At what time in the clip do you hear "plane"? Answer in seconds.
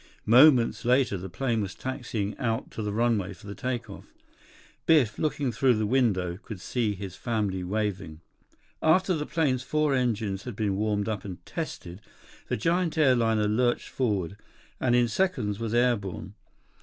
1.29-1.61